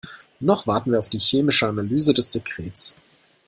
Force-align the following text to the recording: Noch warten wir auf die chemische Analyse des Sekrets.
Noch 0.39 0.65
warten 0.65 0.91
wir 0.93 0.97
auf 0.97 1.09
die 1.09 1.19
chemische 1.19 1.67
Analyse 1.67 2.11
des 2.15 2.31
Sekrets. 2.31 2.95